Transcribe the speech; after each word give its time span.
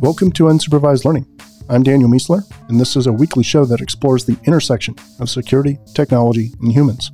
Welcome 0.00 0.32
to 0.32 0.44
Unsupervised 0.44 1.04
Learning. 1.04 1.26
I'm 1.68 1.82
Daniel 1.82 2.08
Miessler, 2.08 2.42
and 2.70 2.80
this 2.80 2.96
is 2.96 3.06
a 3.06 3.12
weekly 3.12 3.44
show 3.44 3.66
that 3.66 3.82
explores 3.82 4.24
the 4.24 4.38
intersection 4.44 4.94
of 5.18 5.28
security, 5.28 5.78
technology, 5.94 6.54
and 6.62 6.72
humans. 6.72 7.12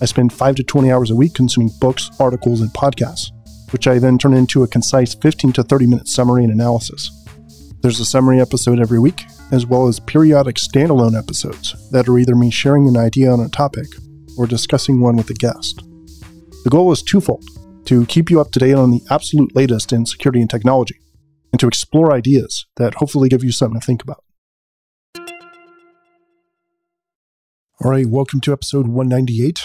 I 0.00 0.04
spend 0.04 0.32
5 0.32 0.54
to 0.54 0.62
20 0.62 0.92
hours 0.92 1.10
a 1.10 1.16
week 1.16 1.34
consuming 1.34 1.72
books, 1.80 2.10
articles, 2.20 2.60
and 2.60 2.70
podcasts, 2.70 3.32
which 3.72 3.88
I 3.88 3.98
then 3.98 4.18
turn 4.18 4.34
into 4.34 4.62
a 4.62 4.68
concise 4.68 5.16
15 5.16 5.54
to 5.54 5.64
30 5.64 5.86
minute 5.88 6.06
summary 6.06 6.44
and 6.44 6.52
analysis. 6.52 7.10
There's 7.80 7.98
a 7.98 8.04
summary 8.04 8.40
episode 8.40 8.78
every 8.78 9.00
week, 9.00 9.24
as 9.50 9.66
well 9.66 9.88
as 9.88 9.98
periodic 9.98 10.56
standalone 10.56 11.18
episodes 11.18 11.74
that 11.90 12.08
are 12.08 12.20
either 12.20 12.36
me 12.36 12.52
sharing 12.52 12.86
an 12.86 12.96
idea 12.96 13.32
on 13.32 13.40
a 13.40 13.48
topic 13.48 13.88
or 14.38 14.46
discussing 14.46 15.00
one 15.00 15.16
with 15.16 15.28
a 15.30 15.34
guest. 15.34 15.82
The 16.62 16.70
goal 16.70 16.92
is 16.92 17.02
twofold 17.02 17.44
to 17.86 18.06
keep 18.06 18.30
you 18.30 18.40
up 18.40 18.52
to 18.52 18.60
date 18.60 18.74
on 18.74 18.92
the 18.92 19.02
absolute 19.10 19.56
latest 19.56 19.92
in 19.92 20.06
security 20.06 20.40
and 20.40 20.48
technology, 20.48 21.00
and 21.52 21.60
to 21.60 21.68
explore 21.68 22.12
ideas 22.12 22.66
that 22.76 22.94
hopefully 22.94 23.28
give 23.28 23.44
you 23.44 23.52
something 23.52 23.78
to 23.78 23.86
think 23.86 24.02
about. 24.02 24.24
All 27.84 27.90
right, 27.90 28.06
welcome 28.06 28.40
to 28.40 28.52
episode 28.52 28.88
198. 28.88 29.60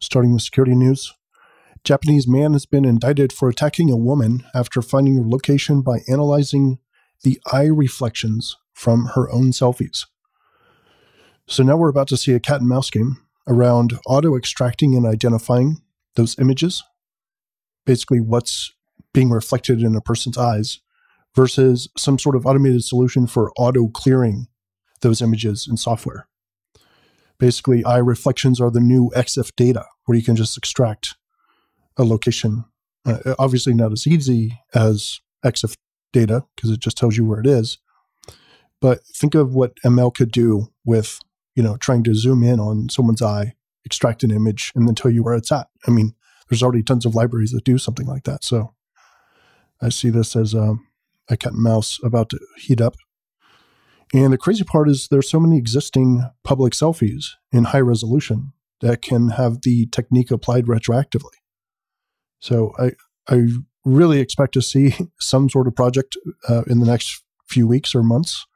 Starting 0.00 0.32
with 0.32 0.42
security 0.42 0.74
news. 0.74 1.12
Japanese 1.82 2.28
man 2.28 2.52
has 2.52 2.66
been 2.66 2.84
indicted 2.84 3.32
for 3.32 3.48
attacking 3.48 3.90
a 3.90 3.96
woman 3.96 4.44
after 4.54 4.82
finding 4.82 5.16
her 5.16 5.26
location 5.26 5.80
by 5.80 6.00
analyzing 6.08 6.78
the 7.22 7.40
eye 7.50 7.64
reflections 7.66 8.56
from 8.74 9.06
her 9.14 9.30
own 9.30 9.50
selfies. 9.50 10.04
So 11.46 11.62
now 11.62 11.76
we're 11.76 11.88
about 11.88 12.08
to 12.08 12.16
see 12.16 12.32
a 12.32 12.40
cat 12.40 12.60
and 12.60 12.68
mouse 12.68 12.90
game 12.90 13.16
around 13.46 13.98
auto 14.06 14.36
extracting 14.36 14.94
and 14.94 15.06
identifying 15.06 15.80
those 16.14 16.38
images, 16.38 16.84
basically 17.86 18.20
what's 18.20 18.72
being 19.14 19.30
reflected 19.30 19.80
in 19.80 19.96
a 19.96 20.00
person's 20.00 20.36
eyes, 20.36 20.80
versus 21.34 21.88
some 21.96 22.18
sort 22.18 22.36
of 22.36 22.46
automated 22.46 22.84
solution 22.84 23.26
for 23.26 23.52
auto 23.56 23.88
clearing 23.88 24.46
those 25.00 25.22
images 25.22 25.66
in 25.68 25.76
software. 25.76 26.26
Basically, 27.38 27.84
eye 27.84 27.98
reflections 27.98 28.60
are 28.60 28.70
the 28.70 28.80
new 28.80 29.12
EXIF 29.14 29.54
data, 29.54 29.84
where 30.06 30.18
you 30.18 30.24
can 30.24 30.34
just 30.34 30.56
extract 30.56 31.14
a 31.96 32.04
location. 32.04 32.64
Uh, 33.06 33.34
obviously, 33.38 33.74
not 33.74 33.92
as 33.92 34.06
easy 34.06 34.58
as 34.74 35.20
EXIF 35.44 35.76
data 36.12 36.44
because 36.56 36.70
it 36.70 36.80
just 36.80 36.96
tells 36.96 37.16
you 37.16 37.24
where 37.24 37.40
it 37.40 37.46
is. 37.46 37.78
But 38.80 39.04
think 39.14 39.34
of 39.34 39.54
what 39.54 39.76
ML 39.84 40.14
could 40.14 40.32
do 40.32 40.68
with, 40.84 41.18
you 41.54 41.62
know, 41.62 41.76
trying 41.76 42.04
to 42.04 42.14
zoom 42.14 42.42
in 42.42 42.60
on 42.60 42.88
someone's 42.88 43.22
eye, 43.22 43.54
extract 43.84 44.22
an 44.22 44.30
image, 44.30 44.72
and 44.74 44.86
then 44.86 44.94
tell 44.94 45.10
you 45.10 45.22
where 45.22 45.34
it's 45.34 45.52
at. 45.52 45.68
I 45.86 45.90
mean, 45.90 46.14
there's 46.48 46.62
already 46.62 46.82
tons 46.82 47.04
of 47.04 47.14
libraries 47.14 47.50
that 47.52 47.64
do 47.64 47.78
something 47.78 48.06
like 48.06 48.24
that. 48.24 48.44
So 48.44 48.74
I 49.80 49.90
see 49.90 50.10
this 50.10 50.34
as 50.34 50.54
um, 50.54 50.87
a 51.28 51.36
cat 51.36 51.52
and 51.52 51.62
mouse 51.62 51.98
about 52.02 52.30
to 52.30 52.38
heat 52.56 52.80
up. 52.80 52.96
And 54.14 54.32
the 54.32 54.38
crazy 54.38 54.64
part 54.64 54.88
is 54.88 55.08
there's 55.08 55.28
so 55.28 55.40
many 55.40 55.58
existing 55.58 56.24
public 56.42 56.72
selfies 56.72 57.26
in 57.52 57.64
high 57.64 57.80
resolution 57.80 58.52
that 58.80 59.02
can 59.02 59.30
have 59.30 59.62
the 59.62 59.86
technique 59.86 60.30
applied 60.30 60.66
retroactively. 60.66 61.36
So 62.40 62.72
I 62.78 62.92
I 63.28 63.48
really 63.84 64.20
expect 64.20 64.54
to 64.54 64.62
see 64.62 64.94
some 65.20 65.48
sort 65.48 65.66
of 65.66 65.76
project 65.76 66.16
uh, 66.48 66.62
in 66.66 66.80
the 66.80 66.86
next 66.86 67.22
few 67.46 67.66
weeks 67.66 67.94
or 67.94 68.02
months 68.02 68.46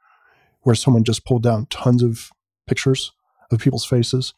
where 0.61 0.75
someone 0.75 1.03
just 1.03 1.25
pulled 1.25 1.43
down 1.43 1.67
tons 1.69 2.01
of 2.01 2.29
pictures 2.67 3.11
of 3.51 3.59
people's 3.59 3.85
faces 3.85 4.33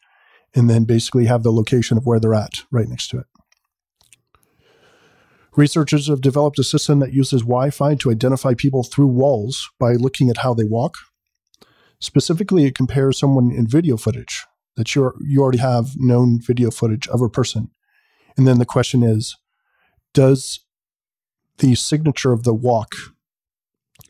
and 0.54 0.68
then 0.68 0.84
basically 0.84 1.26
have 1.26 1.42
the 1.42 1.52
location 1.52 1.96
of 1.96 2.06
where 2.06 2.18
they're 2.18 2.34
at 2.34 2.62
right 2.70 2.88
next 2.88 3.08
to 3.08 3.18
it. 3.18 3.26
Researchers 5.56 6.08
have 6.08 6.20
developed 6.20 6.58
a 6.58 6.64
system 6.64 7.00
that 7.00 7.14
uses 7.14 7.40
Wi 7.42 7.70
Fi 7.70 7.94
to 7.96 8.10
identify 8.10 8.52
people 8.54 8.82
through 8.82 9.06
walls 9.06 9.70
by 9.80 9.94
looking 9.94 10.28
at 10.28 10.38
how 10.38 10.52
they 10.52 10.64
walk. 10.64 10.94
Specifically, 11.98 12.66
it 12.66 12.74
compares 12.74 13.18
someone 13.18 13.50
in 13.50 13.66
video 13.66 13.96
footage 13.96 14.44
that 14.76 14.94
you 14.94 15.12
you 15.26 15.40
already 15.40 15.58
have 15.58 15.92
known 15.96 16.40
video 16.40 16.70
footage 16.70 17.08
of 17.08 17.22
a 17.22 17.30
person. 17.30 17.70
And 18.36 18.46
then 18.46 18.58
the 18.58 18.66
question 18.66 19.02
is 19.02 19.36
Does 20.12 20.60
the 21.58 21.74
signature 21.74 22.32
of 22.32 22.44
the 22.44 22.54
walk 22.54 22.92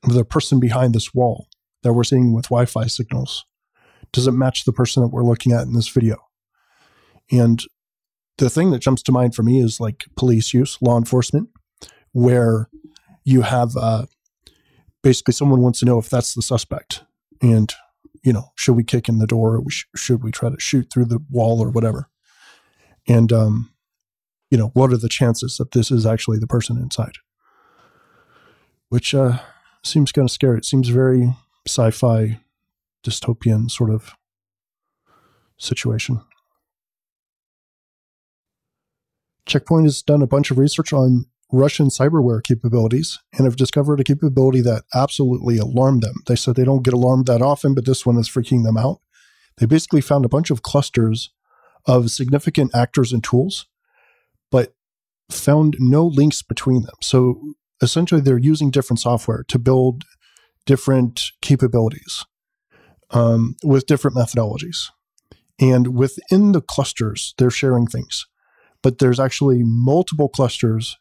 of 0.03 0.15
the 0.15 0.25
person 0.25 0.59
behind 0.59 0.95
this 0.95 1.15
wall 1.15 1.47
that 1.83 1.93
we're 1.93 2.05
seeing 2.05 2.35
with 2.35 2.47
Wi 2.47 2.67
Fi 2.67 2.87
signals, 2.87 3.45
does 4.13 4.27
it 4.27 4.33
match 4.33 4.65
the 4.65 4.73
person 4.73 5.03
that 5.03 5.11
we're 5.11 5.23
looking 5.23 5.53
at 5.53 5.63
in 5.63 5.75
this 5.75 5.89
video? 5.89 6.17
And 7.31 7.63
the 8.39 8.51
thing 8.51 8.71
that 8.71 8.81
jumps 8.81 9.03
to 9.05 9.13
mind 9.13 9.35
for 9.35 9.43
me 9.43 9.61
is 9.61 9.81
like 9.81 10.05
police 10.17 10.53
use, 10.53 10.79
law 10.81 10.99
enforcement, 10.99 11.49
where 12.13 12.69
you 13.25 13.43
have 13.43 13.77
uh, 13.77 14.07
basically 15.03 15.33
someone 15.33 15.63
wants 15.63 15.81
to 15.81 15.87
know 15.87 15.99
if 15.99 16.11
that's 16.11 16.35
the 16.35 16.43
suspect, 16.43 17.03
and 17.41 17.73
you 18.23 18.33
know, 18.33 18.51
should 18.57 18.75
we 18.75 18.85
kick 18.85 19.09
in 19.09 19.19
the 19.19 19.27
door, 19.27 19.57
or 19.57 19.65
should 19.97 20.23
we 20.23 20.31
try 20.31 20.51
to 20.51 20.59
shoot 20.59 20.89
through 20.93 21.07
the 21.07 21.21
wall, 21.31 21.61
or 21.61 21.71
whatever, 21.71 22.09
and 23.09 23.33
um, 23.33 23.71
you 24.51 24.59
know, 24.59 24.71
what 24.75 24.93
are 24.93 24.97
the 24.97 25.09
chances 25.09 25.57
that 25.57 25.73
this 25.73 25.91
is 25.91 26.07
actually 26.07 26.39
the 26.39 26.47
person 26.47 26.77
inside? 26.77 27.15
Which 28.89 29.15
uh, 29.15 29.39
seems 29.85 30.13
kind 30.13 30.27
of 30.27 30.31
scary. 30.31 30.59
It 30.59 30.65
seems 30.65 30.89
very 30.89 31.35
sci-fi, 31.67 32.41
dystopian 33.05 33.71
sort 33.71 33.91
of 33.91 34.15
situation. 35.59 36.21
Checkpoint 39.47 39.85
has 39.85 40.03
done 40.03 40.23
a 40.23 40.27
bunch 40.27 40.51
of 40.51 40.59
research 40.59 40.93
on 40.93 41.27
Russian 41.53 41.87
cyberware 41.87 42.43
capabilities 42.43 43.19
and 43.33 43.45
have 43.45 43.57
discovered 43.57 44.01
a 44.01 44.05
capability 44.05 44.61
that 44.63 44.85
absolutely 44.95 45.59
alarmed 45.59 46.03
them. 46.03 46.17
They 46.27 46.37
said 46.37 46.57
they 46.57 46.65
don't 46.65 46.83
get 46.83 46.95
alarmed 46.95 47.27
that 47.27 47.43
often, 47.43 47.75
but 47.75 47.87
this 47.87 48.05
one 48.05 48.19
is 48.19 48.29
freaking 48.29 48.65
them 48.65 48.77
out. 48.77 49.01
They 49.59 49.67
basically 49.67 50.01
found 50.01 50.25
a 50.25 50.29
bunch 50.29 50.51
of 50.51 50.63
clusters 50.63 51.31
of 51.87 52.11
significant 52.11 52.75
actors 52.75 53.13
and 53.13 53.23
tools, 53.23 53.67
but 54.51 54.75
found 55.31 55.77
no 55.79 56.05
links 56.05 56.43
between 56.43 56.83
them. 56.83 56.97
So 57.01 57.55
essentially, 57.81 58.21
they're 58.21 58.39
using 58.39 58.71
different 58.71 59.01
software 59.01 59.45
to 59.49 59.59
build 59.59 60.05
different 60.67 61.21
capabilities 61.41 62.25
um, 63.11 63.55
with 63.63 63.87
different 63.87 64.17
methodologies. 64.17 64.89
And 65.61 65.97
within 65.97 66.53
the 66.53 66.61
clusters, 66.61 67.35
they're 67.39 67.51
sharing 67.51 67.87
things 67.87 68.27
but 68.87 68.99
there's 68.99 69.19
actually 69.19 69.65
multiple 69.65 70.29
clusters 70.29 70.97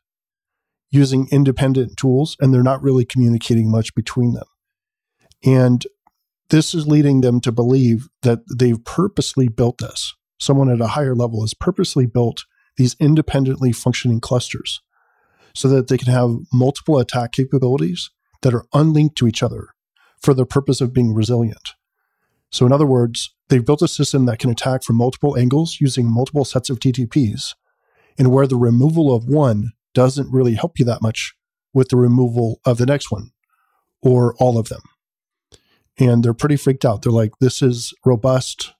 using 0.89 1.27
independent 1.31 1.95
tools 1.97 2.35
and 2.39 2.51
they're 2.51 2.63
not 2.63 2.81
really 2.81 3.05
communicating 3.05 3.69
much 3.69 3.93
between 3.93 4.33
them. 4.33 4.47
And 5.45 5.85
this 6.49 6.73
is 6.73 6.87
leading 6.87 7.21
them 7.21 7.39
to 7.41 7.51
believe 7.51 8.09
that 8.23 8.39
they've 8.57 8.83
purposely 8.83 9.49
built 9.49 9.77
this. 9.77 10.15
Someone 10.39 10.71
at 10.71 10.81
a 10.81 10.95
higher 10.97 11.13
level 11.13 11.41
has 11.41 11.53
purposely 11.53 12.07
built 12.07 12.45
these 12.75 12.95
independently 12.99 13.71
functioning 13.71 14.19
clusters 14.19 14.81
so 15.53 15.67
that 15.67 15.87
they 15.87 15.99
can 15.99 16.11
have 16.11 16.37
multiple 16.51 16.97
attack 16.97 17.33
capabilities 17.33 18.09
that 18.41 18.55
are 18.55 18.65
unlinked 18.73 19.15
to 19.17 19.27
each 19.27 19.43
other 19.43 19.75
for 20.19 20.33
the 20.33 20.43
purpose 20.43 20.81
of 20.81 20.91
being 20.91 21.13
resilient. 21.13 21.73
So, 22.49 22.65
in 22.65 22.71
other 22.71 22.87
words, 22.87 23.35
they've 23.49 23.63
built 23.63 23.83
a 23.83 23.87
system 23.87 24.25
that 24.25 24.39
can 24.39 24.49
attack 24.49 24.81
from 24.81 24.95
multiple 24.95 25.37
angles 25.37 25.77
using 25.79 26.11
multiple 26.11 26.45
sets 26.45 26.71
of 26.71 26.79
TTPs 26.79 27.53
and 28.17 28.31
where 28.31 28.47
the 28.47 28.57
removal 28.57 29.13
of 29.13 29.25
one 29.25 29.73
doesn't 29.93 30.31
really 30.31 30.55
help 30.55 30.79
you 30.79 30.85
that 30.85 31.01
much 31.01 31.33
with 31.73 31.89
the 31.89 31.97
removal 31.97 32.59
of 32.65 32.77
the 32.77 32.85
next 32.85 33.11
one 33.11 33.31
or 34.01 34.35
all 34.39 34.57
of 34.57 34.69
them. 34.69 34.81
And 35.97 36.23
they're 36.23 36.33
pretty 36.33 36.57
freaked 36.57 36.85
out. 36.85 37.01
They're 37.01 37.11
like, 37.11 37.31
this 37.39 37.61
is 37.61 37.93
robust 38.05 38.73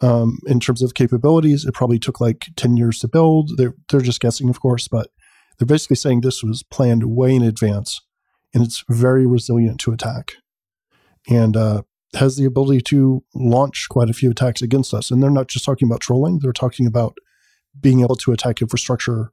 um, 0.00 0.38
in 0.46 0.60
terms 0.60 0.82
of 0.82 0.94
capabilities. 0.94 1.64
It 1.64 1.74
probably 1.74 1.98
took 1.98 2.20
like 2.20 2.46
10 2.56 2.76
years 2.76 2.98
to 3.00 3.08
build. 3.08 3.56
They're, 3.56 3.74
they're 3.88 4.00
just 4.00 4.20
guessing, 4.20 4.48
of 4.48 4.60
course, 4.60 4.88
but 4.88 5.10
they're 5.58 5.66
basically 5.66 5.96
saying 5.96 6.20
this 6.20 6.42
was 6.42 6.62
planned 6.62 7.04
way 7.04 7.34
in 7.34 7.42
advance 7.42 8.00
and 8.52 8.64
it's 8.64 8.84
very 8.88 9.26
resilient 9.26 9.80
to 9.80 9.92
attack 9.92 10.32
and 11.28 11.56
uh, 11.56 11.82
has 12.14 12.36
the 12.36 12.44
ability 12.44 12.80
to 12.80 13.24
launch 13.34 13.86
quite 13.88 14.10
a 14.10 14.14
few 14.14 14.30
attacks 14.30 14.62
against 14.62 14.94
us. 14.94 15.10
And 15.10 15.22
they're 15.22 15.30
not 15.30 15.48
just 15.48 15.64
talking 15.64 15.86
about 15.88 16.00
trolling, 16.00 16.40
they're 16.40 16.52
talking 16.52 16.86
about 16.86 17.16
being 17.80 18.00
able 18.00 18.16
to 18.16 18.32
attack 18.32 18.60
infrastructure 18.60 19.32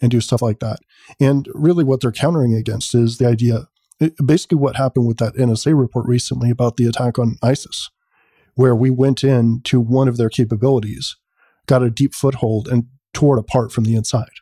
and 0.00 0.10
do 0.10 0.20
stuff 0.20 0.42
like 0.42 0.60
that. 0.60 0.80
And 1.20 1.48
really, 1.54 1.84
what 1.84 2.00
they're 2.00 2.12
countering 2.12 2.54
against 2.54 2.94
is 2.94 3.18
the 3.18 3.26
idea 3.26 3.68
eh, 4.00 4.10
basically 4.24 4.58
what 4.58 4.76
happened 4.76 5.06
with 5.06 5.18
that 5.18 5.34
NSA 5.34 5.78
report 5.78 6.06
recently 6.06 6.50
about 6.50 6.76
the 6.76 6.86
attack 6.86 7.18
on 7.18 7.36
ISIS, 7.42 7.90
where 8.54 8.74
we 8.74 8.90
went 8.90 9.22
in 9.22 9.60
to 9.64 9.80
one 9.80 10.08
of 10.08 10.16
their 10.16 10.28
capabilities, 10.28 11.16
got 11.66 11.82
a 11.82 11.90
deep 11.90 12.14
foothold, 12.14 12.68
and 12.68 12.86
tore 13.14 13.36
it 13.36 13.40
apart 13.40 13.72
from 13.72 13.84
the 13.84 13.94
inside. 13.94 14.32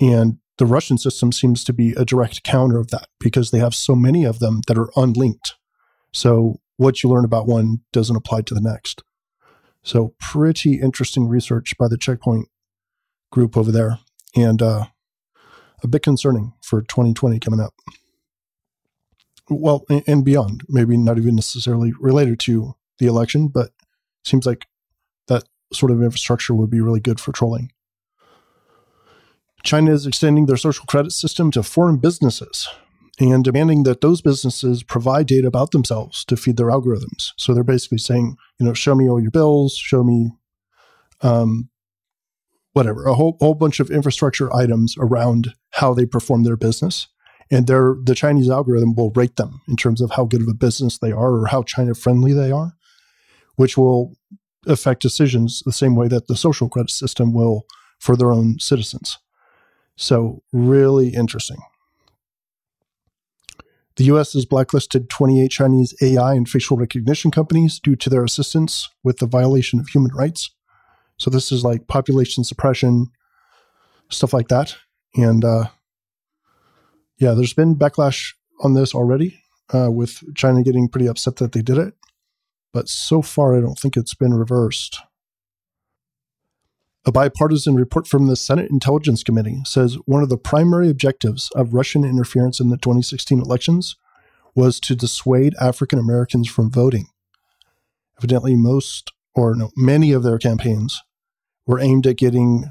And 0.00 0.38
the 0.58 0.66
Russian 0.66 0.98
system 0.98 1.32
seems 1.32 1.64
to 1.64 1.72
be 1.72 1.92
a 1.92 2.04
direct 2.04 2.42
counter 2.42 2.78
of 2.78 2.88
that 2.88 3.08
because 3.18 3.50
they 3.50 3.58
have 3.58 3.74
so 3.74 3.94
many 3.94 4.24
of 4.24 4.38
them 4.38 4.60
that 4.68 4.78
are 4.78 4.90
unlinked. 4.94 5.54
So 6.12 6.60
what 6.76 7.02
you 7.02 7.10
learn 7.10 7.24
about 7.24 7.46
one 7.46 7.80
doesn't 7.92 8.16
apply 8.16 8.42
to 8.42 8.54
the 8.54 8.60
next. 8.60 9.02
So 9.82 10.14
pretty 10.20 10.80
interesting 10.80 11.28
research 11.28 11.76
by 11.78 11.88
the 11.88 11.96
Checkpoint 11.96 12.48
group 13.30 13.56
over 13.56 13.72
there, 13.72 13.98
and 14.36 14.60
uh, 14.60 14.86
a 15.82 15.88
bit 15.88 16.02
concerning 16.02 16.52
for 16.62 16.82
2020 16.82 17.38
coming 17.40 17.60
up. 17.60 17.74
well, 19.48 19.84
and 20.06 20.24
beyond, 20.24 20.62
maybe 20.68 20.96
not 20.96 21.18
even 21.18 21.34
necessarily 21.34 21.92
related 21.98 22.38
to 22.40 22.74
the 22.98 23.06
election, 23.06 23.48
but 23.48 23.70
seems 24.24 24.46
like 24.46 24.66
that 25.28 25.44
sort 25.72 25.90
of 25.90 26.02
infrastructure 26.02 26.54
would 26.54 26.70
be 26.70 26.80
really 26.80 27.00
good 27.00 27.18
for 27.18 27.32
trolling. 27.32 27.72
China 29.62 29.92
is 29.92 30.06
extending 30.06 30.46
their 30.46 30.56
social 30.56 30.86
credit 30.86 31.12
system 31.12 31.50
to 31.50 31.62
foreign 31.62 31.98
businesses 31.98 32.68
and 33.20 33.44
demanding 33.44 33.82
that 33.82 34.00
those 34.00 34.22
businesses 34.22 34.82
provide 34.82 35.26
data 35.26 35.46
about 35.46 35.72
themselves 35.72 36.24
to 36.24 36.36
feed 36.36 36.56
their 36.56 36.68
algorithms. 36.68 37.32
So 37.36 37.52
they're 37.52 37.62
basically 37.62 37.98
saying, 37.98 38.36
you 38.58 38.64
know, 38.64 38.72
show 38.72 38.94
me 38.94 39.08
all 39.08 39.20
your 39.20 39.30
bills, 39.30 39.76
show 39.76 40.02
me 40.02 40.30
um, 41.20 41.68
whatever, 42.72 43.06
a 43.06 43.14
whole, 43.14 43.36
whole 43.40 43.54
bunch 43.54 43.78
of 43.78 43.90
infrastructure 43.90 44.54
items 44.54 44.94
around 44.98 45.54
how 45.72 45.92
they 45.92 46.06
perform 46.06 46.44
their 46.44 46.56
business. 46.56 47.08
And 47.50 47.66
their, 47.66 47.96
the 48.02 48.14
Chinese 48.14 48.48
algorithm 48.48 48.94
will 48.94 49.10
rate 49.10 49.36
them 49.36 49.60
in 49.68 49.76
terms 49.76 50.00
of 50.00 50.12
how 50.12 50.24
good 50.24 50.40
of 50.40 50.48
a 50.48 50.54
business 50.54 50.98
they 50.98 51.12
are 51.12 51.34
or 51.34 51.46
how 51.48 51.62
China 51.62 51.94
friendly 51.94 52.32
they 52.32 52.50
are, 52.50 52.76
which 53.56 53.76
will 53.76 54.14
affect 54.66 55.02
decisions 55.02 55.62
the 55.66 55.72
same 55.72 55.94
way 55.94 56.08
that 56.08 56.26
the 56.26 56.36
social 56.36 56.68
credit 56.68 56.90
system 56.90 57.34
will 57.34 57.66
for 57.98 58.16
their 58.16 58.32
own 58.32 58.58
citizens. 58.60 59.18
So, 59.96 60.42
really 60.52 61.08
interesting. 61.08 61.58
The 64.00 64.06
US 64.06 64.32
has 64.32 64.46
blacklisted 64.46 65.10
28 65.10 65.50
Chinese 65.50 65.94
AI 66.00 66.32
and 66.32 66.48
facial 66.48 66.78
recognition 66.78 67.30
companies 67.30 67.78
due 67.78 67.96
to 67.96 68.08
their 68.08 68.24
assistance 68.24 68.88
with 69.04 69.18
the 69.18 69.26
violation 69.26 69.78
of 69.78 69.88
human 69.88 70.10
rights. 70.14 70.52
So, 71.18 71.28
this 71.28 71.52
is 71.52 71.64
like 71.64 71.86
population 71.86 72.42
suppression, 72.42 73.08
stuff 74.08 74.32
like 74.32 74.48
that. 74.48 74.74
And 75.16 75.44
uh, 75.44 75.66
yeah, 77.18 77.34
there's 77.34 77.52
been 77.52 77.76
backlash 77.76 78.32
on 78.60 78.72
this 78.72 78.94
already, 78.94 79.42
uh, 79.74 79.90
with 79.90 80.22
China 80.34 80.62
getting 80.62 80.88
pretty 80.88 81.06
upset 81.06 81.36
that 81.36 81.52
they 81.52 81.60
did 81.60 81.76
it. 81.76 81.92
But 82.72 82.88
so 82.88 83.20
far, 83.20 83.54
I 83.54 83.60
don't 83.60 83.78
think 83.78 83.98
it's 83.98 84.14
been 84.14 84.32
reversed. 84.32 84.98
A 87.06 87.12
bipartisan 87.12 87.76
report 87.76 88.06
from 88.06 88.26
the 88.26 88.36
Senate 88.36 88.70
Intelligence 88.70 89.22
Committee 89.22 89.62
says 89.64 89.96
one 90.04 90.22
of 90.22 90.28
the 90.28 90.36
primary 90.36 90.90
objectives 90.90 91.50
of 91.54 91.72
Russian 91.72 92.04
interference 92.04 92.60
in 92.60 92.68
the 92.68 92.76
2016 92.76 93.40
elections 93.40 93.96
was 94.54 94.78
to 94.80 94.94
dissuade 94.94 95.54
African 95.60 95.98
Americans 95.98 96.48
from 96.48 96.70
voting. 96.70 97.06
Evidently, 98.18 98.54
most, 98.54 99.12
or 99.34 99.54
no, 99.54 99.70
many 99.76 100.12
of 100.12 100.22
their 100.22 100.38
campaigns 100.38 101.00
were 101.66 101.80
aimed 101.80 102.06
at 102.06 102.18
getting 102.18 102.70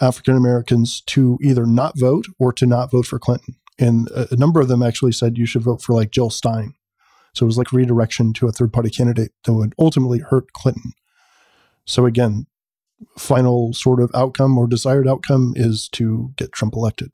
African 0.00 0.34
Americans 0.34 1.02
to 1.02 1.38
either 1.42 1.66
not 1.66 1.98
vote 1.98 2.26
or 2.38 2.54
to 2.54 2.64
not 2.64 2.90
vote 2.90 3.04
for 3.04 3.18
Clinton. 3.18 3.56
And 3.78 4.08
a, 4.10 4.36
number 4.36 4.60
of 4.60 4.68
them 4.68 4.82
actually 4.82 5.12
said 5.12 5.36
you 5.36 5.46
should 5.46 5.62
vote 5.62 5.82
for 5.82 5.94
like 5.94 6.10
Jill 6.10 6.30
Stein. 6.30 6.74
So 7.34 7.44
it 7.44 7.48
was 7.48 7.58
like 7.58 7.72
redirection 7.72 8.32
to 8.34 8.48
a 8.48 8.52
third 8.52 8.72
party 8.72 8.90
candidate 8.90 9.32
that 9.44 9.52
would 9.52 9.74
ultimately 9.78 10.20
hurt 10.20 10.52
Clinton. 10.52 10.92
So 11.84 12.06
again, 12.06 12.46
final 13.16 13.72
sort 13.72 14.00
of 14.00 14.10
outcome 14.14 14.56
or 14.58 14.66
desired 14.66 15.08
outcome 15.08 15.52
is 15.56 15.88
to 15.90 16.32
get 16.36 16.52
Trump 16.52 16.74
elected. 16.74 17.10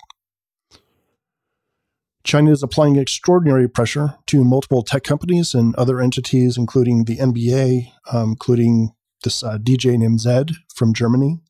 China 2.24 2.50
is 2.50 2.62
applying 2.62 2.96
extraordinary 2.96 3.68
pressure 3.68 4.14
to 4.26 4.44
multiple 4.44 4.82
tech 4.82 5.04
companies 5.04 5.54
and 5.54 5.74
other 5.76 6.00
entities, 6.00 6.56
including 6.56 7.04
the 7.04 7.18
NBA, 7.18 7.92
um, 8.12 8.30
including 8.30 8.94
this 9.22 9.42
uh, 9.42 9.58
DJ 9.58 9.98
named 9.98 10.20
Zedd 10.20 10.52
from 10.74 10.94
Germany, 10.94 11.40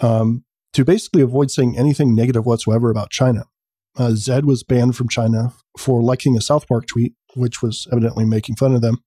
um, 0.00 0.44
to 0.72 0.84
basically 0.84 1.20
avoid 1.20 1.50
saying 1.50 1.76
anything 1.76 2.14
negative 2.14 2.46
whatsoever 2.46 2.90
about 2.90 3.10
China. 3.10 3.44
Uh, 3.98 4.10
Zedd 4.10 4.44
was 4.44 4.62
banned 4.62 4.96
from 4.96 5.08
China 5.08 5.52
for 5.78 6.02
liking 6.02 6.36
a 6.36 6.40
South 6.40 6.66
Park 6.66 6.86
tweet, 6.86 7.14
which 7.34 7.60
was 7.60 7.86
evidently 7.92 8.24
making 8.24 8.56
fun 8.56 8.74
of 8.74 8.80
them. 8.80 9.02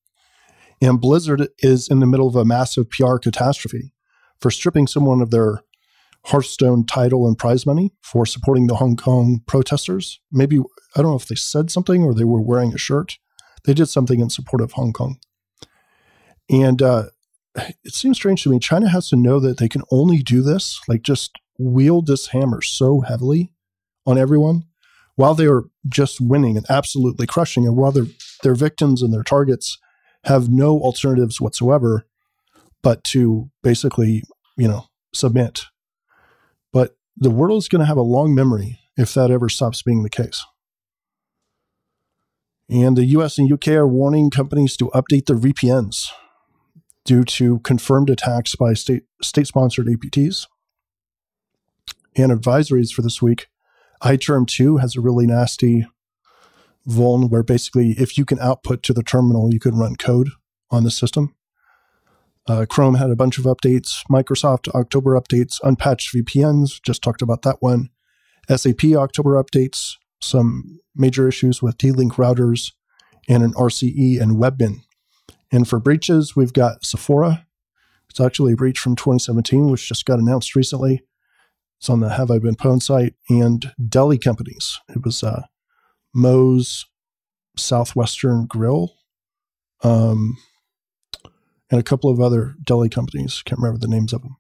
And 0.82 1.02
Blizzard 1.02 1.50
is 1.60 1.88
in 1.90 2.00
the 2.00 2.06
middle 2.06 2.28
of 2.28 2.36
a 2.36 2.46
massive 2.46 2.90
PR 2.90 3.18
catastrophe 3.18 3.92
for 4.40 4.52
stripping 4.52 4.88
someone 4.88 5.22
of 5.22 5.32
their 5.32 5.62
Hearthstone 6.26 6.86
title 6.86 7.28
and 7.28 7.38
prize 7.38 7.66
money 7.66 7.92
for 8.02 8.26
supporting 8.26 8.68
the 8.68 8.76
Hong 8.76 8.96
Kong 8.96 9.42
protesters. 9.48 10.20
Maybe, 10.32 10.60
I 10.60 11.02
don't 11.02 11.12
know 11.12 11.16
if 11.16 11.28
they 11.28 11.36
said 11.36 11.72
something 11.72 12.04
or 12.04 12.14
they 12.14 12.26
were 12.26 12.42
wearing 12.42 12.74
a 12.74 12.78
shirt. 12.78 13.18
They 13.64 13.74
did 13.74 13.88
something 13.88 14.20
in 14.20 14.30
support 14.30 14.62
of 14.62 14.74
Hong 14.74 14.94
Kong. 14.94 15.20
And 16.50 16.82
uh, 16.82 17.06
it 17.56 17.94
seems 17.94 18.18
strange 18.18 18.44
to 18.44 18.50
me. 18.50 18.60
China 18.60 18.90
has 18.90 19.10
to 19.10 19.16
know 19.16 19.40
that 19.40 19.58
they 19.58 19.70
can 19.70 19.84
only 19.92 20.20
do 20.20 20.42
this, 20.42 20.80
like 20.88 21.04
just 21.04 21.32
wield 21.58 22.08
this 22.08 22.28
hammer 22.28 22.62
so 22.62 23.02
heavily 23.02 23.52
on 24.06 24.18
everyone 24.18 24.64
while 25.16 25.36
they 25.36 25.48
are 25.48 25.64
just 25.88 26.22
winning 26.22 26.56
and 26.56 26.66
absolutely 26.70 27.28
crushing, 27.28 27.68
and 27.68 27.76
while 27.76 27.92
their, 27.92 28.06
their 28.42 28.56
victims 28.56 29.02
and 29.02 29.14
their 29.14 29.24
targets 29.24 29.78
have 30.24 30.50
no 30.50 30.80
alternatives 30.80 31.42
whatsoever 31.42 32.06
but 32.82 33.04
to 33.06 33.50
basically, 33.64 34.24
you 34.58 34.68
know, 34.68 34.86
submit. 35.14 35.62
But 36.72 36.96
the 37.18 37.32
world 37.32 37.58
is 37.58 37.68
going 37.68 37.82
to 37.82 37.86
have 37.86 37.98
a 37.98 38.02
long 38.02 38.34
memory 38.34 38.80
if 38.98 39.14
that 39.14 39.32
ever 39.32 39.50
stops 39.50 39.82
being 39.82 40.04
the 40.04 40.10
case. 40.10 40.46
And 42.70 42.96
the 42.96 43.06
US 43.06 43.38
and 43.38 43.52
UK 43.52 43.70
are 43.70 43.88
warning 43.88 44.30
companies 44.30 44.78
to 44.78 44.90
update 44.90 45.26
their 45.26 45.38
VPNs 45.38 46.08
due 47.04 47.24
to 47.24 47.60
confirmed 47.60 48.10
attacks 48.10 48.56
by 48.56 48.74
state 48.74 49.04
sponsored 49.22 49.88
APTs. 49.88 50.46
And 52.16 52.32
advisories 52.32 52.92
for 52.92 53.02
this 53.02 53.22
week. 53.22 53.48
iTerm 54.04 54.48
2 54.48 54.78
has 54.78 54.96
a 54.96 55.02
really 55.02 55.26
nasty 55.26 55.88
vuln 56.88 57.30
where 57.30 57.44
basically 57.44 57.92
if 57.92 58.18
you 58.18 58.26
can 58.26 58.40
output 58.40 58.84
to 58.84 58.94
the 58.94 59.04
terminal, 59.04 59.54
you 59.54 59.60
can 59.60 59.76
run 59.76 59.96
code 59.96 60.30
on 60.70 60.84
the 60.84 60.92
system. 60.92 61.36
Uh, 62.50 62.66
Chrome 62.66 62.96
had 62.96 63.12
a 63.12 63.16
bunch 63.16 63.38
of 63.38 63.46
updates. 63.46 64.00
Microsoft 64.10 64.68
October 64.70 65.12
updates, 65.12 65.60
unpatched 65.62 66.16
VPNs, 66.16 66.82
just 66.82 67.04
talked 67.04 67.22
about 67.22 67.44
that 67.44 67.58
one. 67.60 67.90
SAP 68.50 68.86
October 68.96 69.42
updates, 69.42 69.92
some 70.20 70.80
major 70.96 71.28
issues 71.28 71.62
with 71.62 71.78
D-Link 71.78 72.14
routers, 72.14 72.72
and 73.30 73.44
an 73.44 73.54
RCE 73.54 74.20
and 74.20 74.38
Webmin. 74.38 74.80
And 75.52 75.68
for 75.68 75.80
breaches, 75.80 76.36
we've 76.36 76.52
got 76.52 76.84
Sephora. 76.84 77.46
It's 78.10 78.20
actually 78.20 78.54
a 78.54 78.56
breach 78.58 78.80
from 78.80 78.96
2017, 78.96 79.70
which 79.70 79.88
just 79.88 80.06
got 80.06 80.18
announced 80.18 80.56
recently. 80.56 81.04
It's 81.80 81.90
on 81.90 82.00
the 82.00 82.10
Have 82.10 82.32
I 82.32 82.40
Been 82.40 82.56
Pwned 82.56 82.82
site 82.82 83.14
and 83.30 83.72
deli 83.88 84.18
companies. 84.18 84.80
It 84.90 85.06
was 85.06 85.22
uh, 85.22 85.44
Moe's 86.16 86.88
Southwestern 87.56 88.48
Grill, 88.48 88.96
um, 89.84 90.36
and 91.72 91.80
a 91.80 91.84
couple 91.84 92.10
of 92.10 92.20
other 92.20 92.56
deli 92.64 92.90
companies. 92.90 93.42
Can't 93.44 93.60
remember 93.60 93.80
the 93.80 93.88
names 93.88 94.14
of 94.14 94.22
them, 94.22 94.38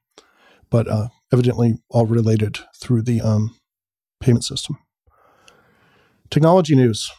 but 0.69 0.87
uh, 0.87 1.09
evidently 1.31 1.79
all 1.89 2.05
related 2.05 2.59
through 2.75 3.03
the 3.03 3.21
um, 3.21 3.55
payment 4.19 4.43
system. 4.43 4.77
Technology 6.29 6.75
news. 6.75 7.11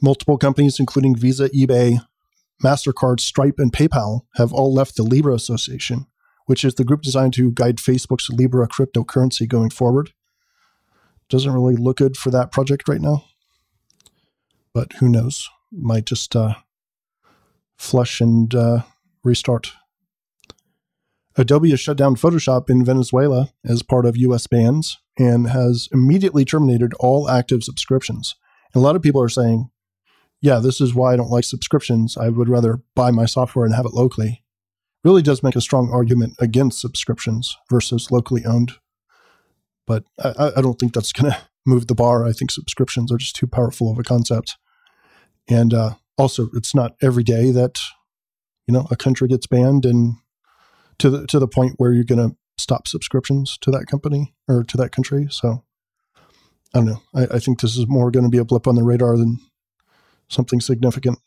Multiple 0.00 0.38
companies, 0.38 0.78
including 0.78 1.16
Visa, 1.16 1.48
eBay, 1.48 1.98
MasterCard, 2.62 3.20
Stripe, 3.20 3.56
and 3.58 3.72
PayPal, 3.72 4.22
have 4.36 4.52
all 4.52 4.72
left 4.72 4.96
the 4.96 5.02
Libra 5.02 5.34
Association, 5.34 6.06
which 6.46 6.64
is 6.64 6.74
the 6.74 6.84
group 6.84 7.02
designed 7.02 7.34
to 7.34 7.50
guide 7.52 7.76
Facebook's 7.76 8.28
Libra 8.30 8.68
cryptocurrency 8.68 9.48
going 9.48 9.70
forward. 9.70 10.10
Doesn't 11.28 11.52
really 11.52 11.76
look 11.76 11.98
good 11.98 12.16
for 12.16 12.30
that 12.30 12.52
project 12.52 12.88
right 12.88 13.00
now, 13.00 13.24
but 14.72 14.94
who 14.94 15.08
knows? 15.08 15.48
Might 15.70 16.06
just 16.06 16.34
uh, 16.34 16.54
flush 17.78 18.20
and 18.20 18.54
uh, 18.54 18.82
restart. 19.24 19.72
Adobe 21.36 21.70
has 21.70 21.80
shut 21.80 21.96
down 21.96 22.16
Photoshop 22.16 22.68
in 22.68 22.84
Venezuela 22.84 23.52
as 23.64 23.82
part 23.82 24.04
of 24.04 24.16
US 24.16 24.46
bans 24.48 24.98
and 25.16 25.48
has 25.48 25.88
immediately 25.92 26.44
terminated 26.44 26.92
all 26.98 27.30
active 27.30 27.62
subscriptions. 27.62 28.34
And 28.74 28.82
a 28.82 28.84
lot 28.84 28.96
of 28.96 29.02
people 29.02 29.22
are 29.22 29.28
saying, 29.28 29.70
yeah, 30.40 30.58
this 30.58 30.80
is 30.80 30.94
why 30.94 31.12
I 31.12 31.16
don't 31.16 31.30
like 31.30 31.44
subscriptions. 31.44 32.16
I 32.16 32.28
would 32.28 32.48
rather 32.48 32.82
buy 32.94 33.10
my 33.10 33.24
software 33.24 33.64
and 33.64 33.74
have 33.74 33.86
it 33.86 33.94
locally. 33.94 34.44
Really 35.04 35.22
does 35.22 35.42
make 35.42 35.56
a 35.56 35.60
strong 35.60 35.90
argument 35.92 36.34
against 36.40 36.80
subscriptions 36.80 37.56
versus 37.70 38.10
locally 38.10 38.44
owned. 38.44 38.72
But 39.86 40.04
I, 40.22 40.52
I 40.56 40.60
don't 40.60 40.78
think 40.78 40.92
that's 40.92 41.12
going 41.12 41.32
to 41.32 41.38
move 41.64 41.86
the 41.86 41.94
bar. 41.94 42.26
I 42.26 42.32
think 42.32 42.50
subscriptions 42.50 43.12
are 43.12 43.16
just 43.16 43.36
too 43.36 43.46
powerful 43.46 43.90
of 43.90 43.98
a 43.98 44.02
concept. 44.02 44.56
And 45.48 45.72
uh, 45.72 45.94
also 46.18 46.48
it's 46.54 46.74
not 46.74 46.96
every 47.00 47.22
day 47.22 47.50
that 47.50 47.78
you 48.66 48.74
know 48.74 48.86
a 48.90 48.96
country 48.96 49.28
gets 49.28 49.46
banned 49.46 49.86
and 49.86 50.16
to 50.98 51.08
the 51.08 51.26
to 51.28 51.38
the 51.38 51.48
point 51.48 51.74
where 51.78 51.92
you're 51.92 52.04
going 52.04 52.30
to 52.30 52.36
stop 52.58 52.88
subscriptions 52.88 53.56
to 53.60 53.70
that 53.70 53.86
company 53.86 54.34
or 54.48 54.64
to 54.64 54.76
that 54.76 54.90
country. 54.90 55.28
So 55.30 55.64
I 56.74 56.80
don't 56.80 56.86
know. 56.86 57.02
I, 57.14 57.36
I 57.36 57.38
think 57.38 57.60
this 57.60 57.76
is 57.78 57.86
more 57.88 58.10
going 58.10 58.24
to 58.24 58.30
be 58.30 58.38
a 58.38 58.44
blip 58.44 58.66
on 58.66 58.74
the 58.74 58.82
radar 58.82 59.16
than 59.16 59.38
something 60.28 60.60
significant. 60.60 61.18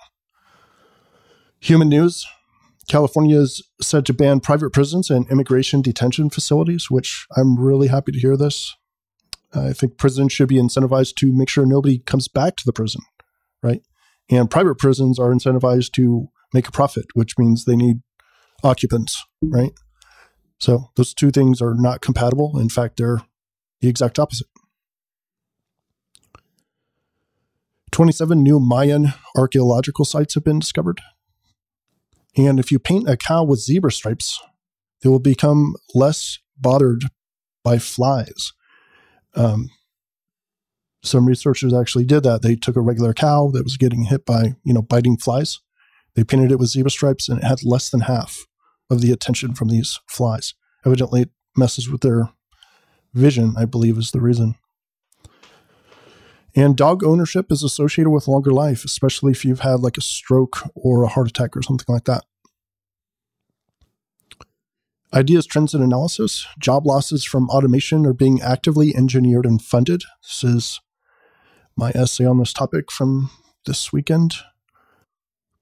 Human 1.60 1.89
news. 1.89 2.27
California 2.88 3.39
is 3.39 3.63
said 3.79 4.05
to 4.07 4.13
ban 4.13 4.39
private 4.39 4.71
prisons 4.71 5.10
and 5.10 5.29
immigration 5.31 5.81
detention 5.81 6.29
facilities, 6.29 6.91
which 6.91 7.25
I'm 7.38 7.57
really 7.57 7.88
happy 7.88 8.12
to 8.12 8.19
hear 8.19 8.36
this. 8.36 8.75
I 9.53 9.71
think 9.74 9.98
prisons 9.98 10.33
should 10.33 10.50
be 10.50 10.55
incentivized 10.55 11.15
to 11.17 11.31
make 11.31 11.50
sure 11.50 11.65
nobody 11.65 12.00
comes 12.00 12.27
back 12.27 12.55
to 12.57 12.63
the 12.65 12.74
prison, 12.74 13.01
right? 13.62 13.81
And 14.29 14.49
private 14.49 14.77
prisons 14.77 15.19
are 15.19 15.31
incentivized 15.33 15.91
to 15.93 16.29
make 16.53 16.67
a 16.67 16.71
profit, 16.71 17.05
which 17.13 17.37
means 17.37 17.65
they 17.65 17.75
need 17.75 18.01
occupants, 18.63 19.23
right? 19.41 19.71
So 20.59 20.91
those 20.95 21.13
two 21.13 21.31
things 21.31 21.61
are 21.61 21.73
not 21.73 22.01
compatible. 22.01 22.57
In 22.59 22.69
fact, 22.69 22.97
they're 22.97 23.21
the 23.81 23.89
exact 23.89 24.19
opposite. 24.19 24.47
27 27.91 28.41
new 28.41 28.59
Mayan 28.59 29.13
archaeological 29.35 30.05
sites 30.05 30.35
have 30.35 30.43
been 30.43 30.59
discovered. 30.59 31.01
And 32.37 32.59
if 32.59 32.71
you 32.71 32.79
paint 32.79 33.09
a 33.09 33.17
cow 33.17 33.43
with 33.43 33.59
zebra 33.59 33.91
stripes, 33.91 34.39
they 35.01 35.09
will 35.09 35.19
become 35.19 35.75
less 35.93 36.39
bothered 36.57 37.05
by 37.63 37.79
flies. 37.79 38.53
Um, 39.35 39.69
some 41.03 41.25
researchers 41.25 41.74
actually 41.74 42.05
did 42.05 42.24
that. 42.24 42.41
They 42.41 42.55
took 42.55 42.75
a 42.75 42.81
regular 42.81 43.13
cow 43.13 43.50
that 43.53 43.63
was 43.63 43.77
getting 43.77 44.03
hit 44.03 44.25
by, 44.25 44.55
you 44.63 44.74
know, 44.74 44.81
biting 44.81 45.17
flies. 45.17 45.60
They 46.15 46.24
painted 46.24 46.51
it 46.51 46.60
with 46.60 46.70
zebra 46.70 46.91
stripes 46.91 47.27
and 47.27 47.39
it 47.39 47.46
had 47.46 47.63
less 47.63 47.89
than 47.89 48.01
half 48.01 48.46
of 48.89 49.01
the 49.01 49.12
attention 49.12 49.53
from 49.55 49.70
these 49.70 50.00
flies. 50.08 50.53
Evidently, 50.86 51.22
it 51.22 51.29
messes 51.55 51.89
with 51.89 52.01
their 52.01 52.29
vision, 53.13 53.55
I 53.58 53.65
believe, 53.65 53.98
is 53.98 54.12
the 54.12 54.22
reason. 54.22 54.55
And 56.55 56.75
dog 56.75 57.03
ownership 57.03 57.51
is 57.51 57.63
associated 57.63 58.10
with 58.10 58.27
longer 58.27 58.51
life, 58.51 58.84
especially 58.84 59.31
if 59.31 59.46
you've 59.46 59.62
had 59.62 59.79
like 59.79 59.98
a 59.98 60.01
stroke 60.01 60.58
or 60.75 61.03
a 61.03 61.08
heart 61.08 61.29
attack 61.29 61.55
or 61.55 61.62
something 61.62 61.86
like 61.88 62.05
that. 62.05 62.25
Ideas, 65.13 65.46
trends, 65.46 65.74
and 65.74 65.84
analysis. 65.84 66.46
Job 66.60 66.86
losses 66.86 67.25
from 67.25 67.50
automation 67.50 68.05
are 68.05 68.13
being 68.13 68.41
actively 68.41 68.96
engineered 68.96 69.46
and 69.46 69.62
funded. 69.62 70.03
This 70.22 70.43
is 70.43 70.81
my 71.81 71.89
essay 71.95 72.25
on 72.25 72.38
this 72.38 72.53
topic 72.53 72.91
from 72.91 73.31
this 73.65 73.91
weekend. 73.91 74.35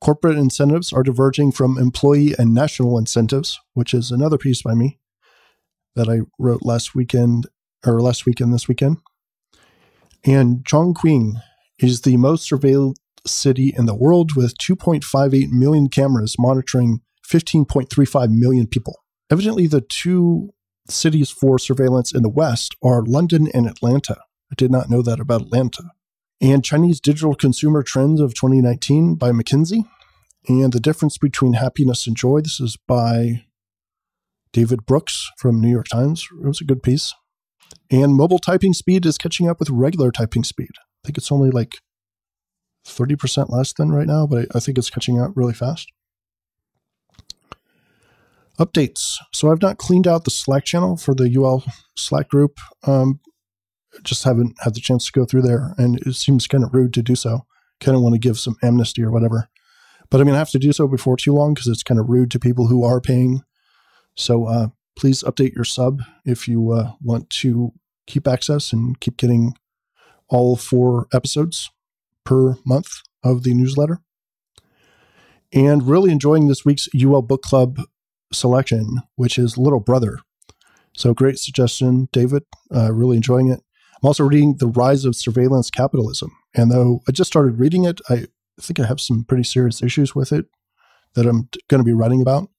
Corporate 0.02 0.38
incentives 0.38 0.92
are 0.92 1.02
diverging 1.02 1.54
from 1.54 1.78
employee 1.78 2.36
and 2.38 2.54
national 2.54 2.98
incentives, 2.98 3.58
which 3.74 3.94
is 3.94 4.12
another 4.12 4.38
piece 4.38 4.62
by 4.62 4.76
me 4.76 5.00
that 5.96 6.10
I 6.10 6.22
wrote 6.38 6.62
last 6.64 6.94
weekend 6.94 7.48
or 7.86 8.02
last 8.02 8.26
weekend, 8.26 8.54
this 8.54 8.68
weekend. 8.68 8.98
And 10.26 10.66
Chongqing 10.66 11.42
is 11.80 12.02
the 12.02 12.18
most 12.18 12.50
surveilled 12.50 12.96
city 13.26 13.74
in 13.76 13.86
the 13.86 13.96
world 13.96 14.36
with 14.36 14.58
2.58 14.58 15.50
million 15.52 15.88
cameras 15.88 16.36
monitoring 16.38 17.00
15.35 17.26 18.30
million 18.38 18.68
people. 18.68 18.98
Evidently, 19.32 19.68
the 19.68 19.82
two 19.82 20.50
cities 20.90 21.30
for 21.30 21.58
surveillance 21.58 22.14
in 22.14 22.24
the 22.24 22.30
West 22.30 22.76
are 22.84 23.04
London 23.04 23.48
and 23.54 23.68
Atlanta. 23.68 24.18
I 24.52 24.56
did 24.58 24.72
not 24.72 24.90
know 24.90 25.02
that 25.02 25.22
about 25.22 25.44
Atlanta. 25.44 25.92
And 26.42 26.64
Chinese 26.64 27.02
Digital 27.02 27.36
Consumer 27.36 27.84
Trends 27.84 28.22
of 28.22 28.34
2019 28.34 29.16
by 29.16 29.32
McKinsey. 29.32 29.84
And 30.48 30.72
the 30.72 30.80
difference 30.80 31.18
between 31.18 31.54
happiness 31.54 32.08
and 32.08 32.16
joy. 32.16 32.42
This 32.42 32.60
is 32.60 32.78
by 32.88 33.46
David 34.54 34.86
Brooks 34.86 35.30
from 35.38 35.60
New 35.60 35.70
York 35.70 35.88
Times. 35.88 36.28
It 36.42 36.48
was 36.48 36.62
a 36.62 36.66
good 36.66 36.82
piece. 36.82 37.14
And 37.92 38.16
mobile 38.16 38.40
typing 38.40 38.74
speed 38.74 39.06
is 39.06 39.18
catching 39.18 39.50
up 39.50 39.60
with 39.60 39.70
regular 39.70 40.12
typing 40.12 40.44
speed. 40.44 40.70
I 40.78 41.08
think 41.08 41.18
it's 41.18 41.32
only 41.32 41.50
like 41.50 41.80
30% 42.86 43.50
less 43.50 43.74
than 43.74 43.92
right 43.92 44.08
now, 44.08 44.26
but 44.26 44.48
I 44.56 44.60
think 44.60 44.78
it's 44.78 44.90
catching 44.90 45.20
up 45.20 45.32
really 45.36 45.54
fast. 45.54 45.92
Updates. 48.60 49.16
So 49.34 49.52
I've 49.52 49.62
not 49.62 49.78
cleaned 49.78 50.08
out 50.08 50.24
the 50.24 50.32
Slack 50.32 50.66
channel 50.66 50.98
for 50.98 51.14
the 51.14 51.34
UL 51.38 51.64
Slack 51.96 52.28
group. 52.28 52.60
Um, 52.86 53.20
just 54.04 54.24
haven't 54.24 54.56
had 54.62 54.76
the 54.76 54.82
chance 54.82 55.06
to 55.06 55.12
go 55.12 55.26
through 55.26 55.44
there, 55.44 55.74
and 55.78 56.00
it 56.06 56.14
seems 56.16 56.48
kind 56.48 56.64
of 56.64 56.74
rude 56.74 56.94
to 56.94 57.02
do 57.02 57.16
so. 57.16 57.46
Kind 57.80 57.96
of 57.96 58.04
want 58.04 58.14
to 58.14 58.20
give 58.20 58.40
some 58.40 58.58
amnesty 58.62 59.04
or 59.04 59.12
whatever. 59.12 59.50
But 60.10 60.20
I'm 60.20 60.26
going 60.26 60.34
to 60.34 60.40
have 60.40 60.52
to 60.52 60.60
do 60.60 60.74
so 60.74 60.88
before 60.88 61.18
too 61.18 61.34
long 61.34 61.54
because 61.54 61.68
it's 61.68 61.84
kind 61.84 62.00
of 62.00 62.10
rude 62.10 62.32
to 62.32 62.40
people 62.40 62.68
who 62.68 62.84
are 62.84 63.00
paying. 63.00 63.44
So 64.16 64.46
uh, 64.46 64.68
please 64.96 65.24
update 65.24 65.56
your 65.56 65.64
sub 65.64 66.02
if 66.26 66.48
you 66.48 66.72
uh, 66.72 66.94
want 67.02 67.30
to 67.30 67.74
keep 68.08 68.28
access 68.28 68.74
and 68.74 69.00
keep 69.00 69.18
getting 69.18 69.54
all 70.28 70.56
four 70.56 71.08
episodes 71.14 71.70
per 72.26 72.56
month 72.66 73.02
of 73.24 73.44
the 73.44 73.54
newsletter. 73.54 74.02
And 75.52 75.88
really 75.88 76.12
enjoying 76.12 76.48
this 76.48 76.66
week's 76.66 76.88
UL 76.96 77.22
Book 77.22 77.42
Club 77.42 77.80
selection, 78.32 79.02
which 79.16 79.38
is 79.38 79.58
Little 79.58 79.80
Brother. 79.80 80.20
So 80.96 81.14
great 81.14 81.40
suggestion, 81.40 82.10
David. 82.12 82.44
Uh, 82.74 82.92
really 82.94 83.18
enjoying 83.18 83.50
it. 83.50 83.62
I'm 84.02 84.08
also 84.08 84.24
reading 84.24 84.58
The 84.58 84.68
Rise 84.68 85.06
of 85.06 85.16
Surveillance 85.16 85.70
Capitalism. 85.70 86.32
And 86.56 86.72
though 86.72 87.02
I 87.08 87.12
just 87.12 87.30
started 87.30 87.60
reading 87.60 87.86
it, 87.86 88.00
I 88.10 88.28
think 88.60 88.80
I 88.80 88.86
have 88.86 89.02
some 89.02 89.24
pretty 89.24 89.44
serious 89.44 89.84
issues 89.84 90.16
with 90.16 90.32
it 90.32 90.46
that 91.16 91.26
I'm 91.26 91.50
going 91.68 91.80
to 91.80 91.84
be 91.84 91.94
writing 91.94 92.22
about 92.22 92.50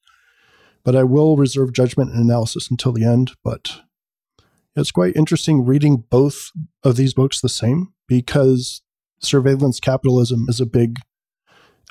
but 0.84 0.96
I 0.96 1.04
will 1.04 1.36
reserve 1.36 1.72
judgment 1.72 2.12
and 2.12 2.24
analysis 2.24 2.70
until 2.70 2.92
the 2.92 3.04
end. 3.04 3.32
But 3.44 3.80
it's 4.74 4.90
quite 4.90 5.16
interesting 5.16 5.64
reading 5.64 6.04
both 6.08 6.50
of 6.82 6.96
these 6.96 7.14
books 7.14 7.40
the 7.40 7.48
same 7.48 7.92
because 8.06 8.82
surveillance 9.20 9.80
capitalism 9.80 10.46
is 10.48 10.60
a 10.60 10.66
big 10.66 10.98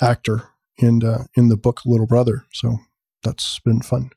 actor 0.01 0.49
in 0.77 1.03
uh, 1.03 1.25
in 1.35 1.49
the 1.49 1.57
book 1.57 1.81
Little 1.85 2.07
Brother. 2.07 2.45
So 2.53 2.79
that's 3.23 3.59
been 3.59 3.81
fun. 3.81 4.11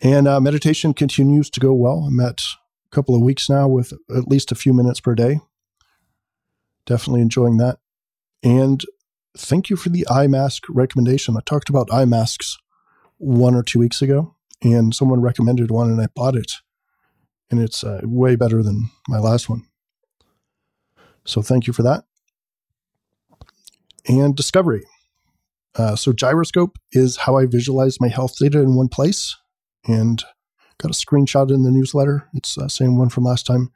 And 0.00 0.28
uh, 0.28 0.40
meditation 0.40 0.94
continues 0.94 1.50
to 1.50 1.60
go 1.60 1.72
well. 1.72 2.04
I'm 2.06 2.20
at 2.20 2.38
couple 2.90 3.14
of 3.14 3.22
weeks 3.22 3.48
now 3.48 3.68
with 3.68 3.92
at 4.14 4.28
least 4.28 4.52
a 4.52 4.56
few 4.56 4.72
minutes 4.72 5.00
per 5.00 5.14
day. 5.14 5.40
Definitely 6.86 7.20
enjoying 7.20 7.58
that. 7.58 7.78
And 8.42 8.82
thank 9.36 9.68
you 9.68 9.76
for 9.76 9.88
the 9.88 10.06
eye 10.08 10.26
mask 10.26 10.64
recommendation. 10.68 11.36
I 11.36 11.40
talked 11.44 11.68
about 11.68 11.92
eye 11.92 12.04
masks 12.04 12.56
one 13.18 13.54
or 13.54 13.62
two 13.62 13.78
weeks 13.78 14.00
ago, 14.00 14.34
and 14.62 14.94
someone 14.94 15.20
recommended 15.20 15.70
one, 15.70 15.90
and 15.90 16.00
I 16.00 16.06
bought 16.14 16.36
it, 16.36 16.52
and 17.50 17.60
it's 17.60 17.84
uh, 17.84 18.00
way 18.04 18.36
better 18.36 18.62
than 18.62 18.90
my 19.08 19.18
last 19.18 19.48
one. 19.48 19.64
So 21.24 21.42
thank 21.42 21.66
you 21.66 21.72
for 21.72 21.82
that. 21.82 22.04
And 24.06 24.34
discovery. 24.34 24.86
Uh, 25.74 25.94
so 25.94 26.12
gyroscope 26.12 26.78
is 26.92 27.18
how 27.18 27.36
I 27.36 27.46
visualize 27.46 28.00
my 28.00 28.08
health 28.08 28.38
data 28.38 28.60
in 28.60 28.74
one 28.74 28.88
place, 28.88 29.36
and 29.86 30.24
got 30.78 30.90
a 30.90 30.94
screenshot 30.94 31.50
in 31.52 31.62
the 31.62 31.70
newsletter. 31.70 32.28
It's 32.34 32.54
the 32.54 32.68
same 32.68 32.96
one 32.96 33.08
from 33.08 33.24
last 33.24 33.46
time. 33.46 33.72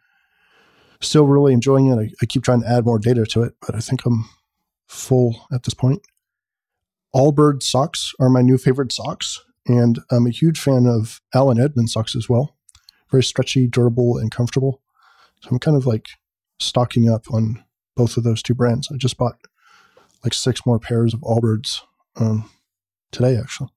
Still 1.00 1.26
really 1.26 1.52
enjoying 1.52 1.87
it. 1.88 1.99
I, 1.99 2.11
I 2.23 2.26
keep 2.26 2.44
trying 2.44 2.62
to 2.62 2.68
add 2.68 2.87
more 2.87 2.99
data 2.99 3.26
to 3.26 3.42
it, 3.42 3.54
but 3.61 3.75
I 3.75 3.80
think 3.80 4.06
I'm 4.06 4.28
full 4.87 5.47
at 5.52 5.64
this 5.64 5.75
point. 5.75 6.02
Allbirds 7.14 7.64
socks 7.64 8.12
are 8.21 8.28
my 8.28 8.40
new 8.40 8.56
favorite 8.56 8.92
socks, 8.92 9.44
and 9.66 9.99
I'm 10.11 10.26
a 10.26 10.30
huge 10.30 10.61
fan 10.61 10.87
of 10.87 11.21
Allen 11.35 11.61
Edmonds 11.61 11.92
socks 11.92 12.14
as 12.16 12.28
well. 12.28 12.56
Very 13.11 13.23
stretchy, 13.23 13.66
durable, 13.66 14.16
and 14.16 14.30
comfortable. 14.30 14.80
So 15.40 15.50
I'm 15.50 15.59
kind 15.59 15.76
of 15.76 15.87
like 15.87 16.06
stocking 16.61 17.11
up 17.11 17.30
on 17.32 17.62
both 17.97 18.16
of 18.16 18.25
those 18.25 18.42
two 18.42 18.54
brands. 18.54 18.90
I 18.90 18.97
just 18.97 19.18
bought 19.18 19.37
like 20.25 20.32
six 20.35 20.64
more 20.64 20.78
pairs 20.78 21.12
of 21.12 21.21
Allbirds 21.21 21.80
um, 22.16 22.49
today, 23.11 23.37
actually. 23.37 23.71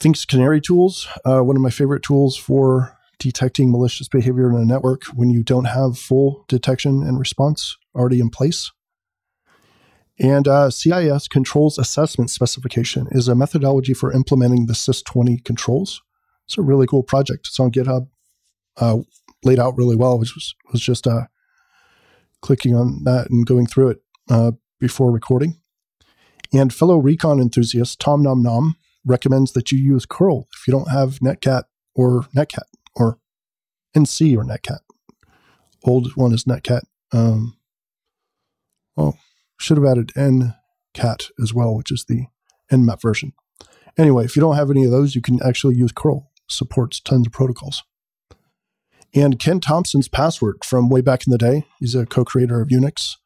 Thinkst 0.00 0.28
Canary 0.28 0.62
Tools, 0.62 1.06
uh, 1.26 1.40
one 1.40 1.56
of 1.56 1.62
my 1.62 1.68
favorite 1.68 2.02
tools 2.02 2.34
for 2.34 2.96
detecting 3.18 3.70
malicious 3.70 4.08
behavior 4.08 4.48
in 4.50 4.56
a 4.56 4.64
network 4.64 5.04
when 5.08 5.28
you 5.28 5.42
don't 5.42 5.66
have 5.66 5.98
full 5.98 6.46
detection 6.48 7.02
and 7.02 7.18
response 7.18 7.76
already 7.94 8.18
in 8.18 8.30
place. 8.30 8.72
And 10.18 10.48
uh, 10.48 10.70
CIS 10.70 11.28
controls 11.28 11.78
assessment 11.78 12.30
specification 12.30 13.08
is 13.10 13.28
a 13.28 13.34
methodology 13.34 13.92
for 13.92 14.10
implementing 14.10 14.66
the 14.66 14.72
CIS20 14.72 15.44
controls. 15.44 16.02
It's 16.46 16.56
a 16.56 16.62
really 16.62 16.86
cool 16.86 17.02
project. 17.02 17.48
It's 17.48 17.60
on 17.60 17.70
GitHub, 17.70 18.08
uh, 18.78 19.00
laid 19.44 19.58
out 19.58 19.76
really 19.76 19.96
well, 19.96 20.18
which 20.18 20.34
was, 20.34 20.54
was 20.72 20.80
just 20.80 21.06
uh, 21.06 21.26
clicking 22.40 22.74
on 22.74 23.04
that 23.04 23.28
and 23.28 23.46
going 23.46 23.66
through 23.66 23.90
it 23.90 24.02
uh, 24.30 24.52
before 24.78 25.12
recording. 25.12 25.60
And 26.54 26.72
fellow 26.72 26.96
recon 26.96 27.38
enthusiast 27.38 28.00
TomNomNom 28.00 28.76
recommends 29.04 29.52
that 29.52 29.72
you 29.72 29.78
use 29.78 30.06
curl 30.06 30.48
if 30.54 30.66
you 30.66 30.72
don't 30.72 30.90
have 30.90 31.18
Netcat 31.18 31.64
or 31.94 32.22
Netcat 32.36 32.64
or 32.94 33.18
NC 33.96 34.36
or 34.36 34.44
Netcat. 34.44 34.80
Old 35.84 36.14
one 36.16 36.32
is 36.32 36.44
Netcat. 36.44 36.82
Um, 37.12 37.56
oh, 38.96 39.14
should 39.58 39.76
have 39.76 39.86
added 39.86 40.12
ncat 40.14 41.30
as 41.42 41.52
well, 41.54 41.74
which 41.74 41.90
is 41.90 42.04
the 42.08 42.26
nmap 42.70 43.00
version. 43.00 43.32
Anyway, 43.96 44.24
if 44.24 44.36
you 44.36 44.40
don't 44.40 44.56
have 44.56 44.70
any 44.70 44.84
of 44.84 44.90
those, 44.90 45.14
you 45.14 45.20
can 45.20 45.42
actually 45.42 45.74
use 45.74 45.92
curl. 45.92 46.30
Supports 46.48 47.00
tons 47.00 47.26
of 47.26 47.32
protocols. 47.32 47.82
And 49.14 49.38
Ken 49.38 49.60
Thompson's 49.60 50.08
password 50.08 50.64
from 50.64 50.88
way 50.88 51.00
back 51.00 51.26
in 51.26 51.30
the 51.30 51.38
day, 51.38 51.66
he's 51.78 51.94
a 51.94 52.06
co-creator 52.06 52.60
of 52.60 52.68
Unix, 52.68 53.16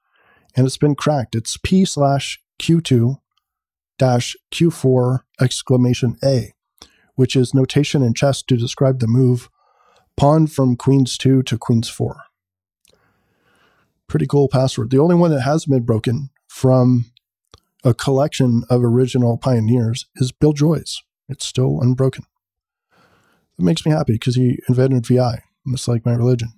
and 0.56 0.66
it's 0.66 0.78
been 0.78 0.94
cracked. 0.94 1.34
It's 1.34 1.58
p 1.62 1.84
slash 1.84 2.40
q2 2.60 3.18
dash 3.98 4.36
q4 4.52 5.20
exclamation 5.40 6.16
a, 6.24 6.52
which 7.14 7.36
is 7.36 7.54
notation 7.54 8.02
in 8.02 8.14
chess 8.14 8.42
to 8.42 8.56
describe 8.56 9.00
the 9.00 9.06
move 9.06 9.48
pawn 10.16 10.46
from 10.46 10.76
queens 10.76 11.18
2 11.18 11.42
to 11.44 11.58
queens 11.58 11.88
4. 11.88 12.16
Pretty 14.08 14.26
cool 14.26 14.48
password. 14.48 14.90
The 14.90 15.00
only 15.00 15.14
one 15.14 15.30
that 15.30 15.40
hasn't 15.40 15.72
been 15.72 15.84
broken 15.84 16.30
from 16.46 17.06
a 17.82 17.94
collection 17.94 18.64
of 18.70 18.82
original 18.84 19.36
pioneers 19.36 20.06
is 20.16 20.32
Bill 20.32 20.52
Joy's. 20.52 21.02
It's 21.28 21.44
still 21.44 21.80
unbroken. 21.80 22.24
It 23.58 23.62
makes 23.62 23.84
me 23.84 23.92
happy 23.92 24.14
because 24.14 24.36
he 24.36 24.58
invented 24.68 25.06
VI. 25.06 25.42
And 25.64 25.74
it's 25.74 25.88
like 25.88 26.04
my 26.04 26.14
religion. 26.14 26.52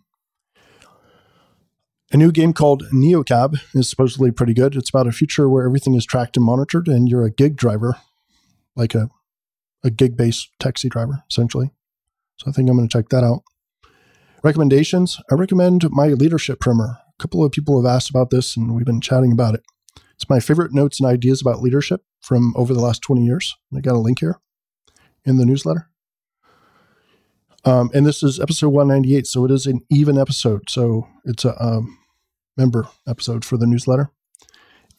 A 2.13 2.17
new 2.17 2.31
game 2.31 2.53
called 2.53 2.85
NeoCab 2.93 3.59
is 3.75 3.91
supposedly 3.91 4.31
pretty 4.31 4.55
good. 4.55 4.77
It's 4.77 4.91
about 4.91 5.09
a 5.09 5.13
future 5.13 5.49
where 5.49 5.67
everything 5.67 5.95
is 5.95 6.07
tracked 6.07 6.37
and 6.37 6.47
monitored, 6.47 6.87
and 6.87 7.09
you're 7.09 7.25
a 7.25 7.33
gig 7.33 7.57
driver, 7.57 7.97
like 8.77 8.95
a, 8.95 9.11
a 9.83 9.91
gig 9.91 10.17
based 10.17 10.51
taxi 10.61 10.89
driver, 10.89 11.25
essentially. 11.29 11.73
So 12.37 12.49
I 12.49 12.53
think 12.53 12.71
I'm 12.71 12.77
going 12.77 12.89
to 12.89 12.93
check 12.93 13.09
that 13.09 13.25
out. 13.25 13.43
Recommendations 14.45 15.19
I 15.33 15.35
recommend 15.35 15.91
my 15.91 16.09
leadership 16.09 16.61
primer. 16.61 16.99
A 17.09 17.23
couple 17.23 17.43
of 17.45 17.51
people 17.51 17.83
have 17.83 17.93
asked 17.93 18.11
about 18.11 18.31
this, 18.31 18.57
and 18.57 18.77
we've 18.77 18.87
been 18.87 19.01
chatting 19.01 19.33
about 19.33 19.55
it. 19.55 19.65
It's 20.15 20.31
my 20.31 20.39
favorite 20.39 20.73
notes 20.73 21.01
and 21.01 21.09
ideas 21.09 21.41
about 21.41 21.61
leadership 21.61 22.03
from 22.21 22.55
over 22.57 22.73
the 22.73 22.81
last 22.81 23.03
20 23.03 23.25
years. 23.25 23.57
I 23.77 23.81
got 23.81 23.97
a 23.97 23.99
link 23.99 24.21
here 24.21 24.39
in 25.25 25.39
the 25.39 25.45
newsletter. 25.45 25.91
Um, 27.67 27.91
and 27.93 28.07
this 28.07 28.23
is 28.23 28.39
episode 28.39 28.69
198, 28.69 29.27
so 29.27 29.45
it 29.45 29.51
is 29.51 29.67
an 29.67 29.81
even 29.91 30.17
episode. 30.17 30.71
So 30.71 31.09
it's 31.25 31.45
a 31.45 31.61
um, 31.63 31.99
member 32.57 32.87
episode 33.09 33.45
for 33.45 33.57
the 33.57 33.67
newsletter. 33.67 34.11